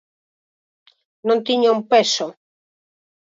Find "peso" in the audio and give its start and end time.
1.91-2.25